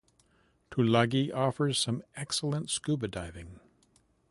Tulagi 0.71 1.31
offers 1.31 1.77
some 1.77 2.01
excellent 2.15 2.71
scuba 2.71 3.07
diving. 3.07 3.59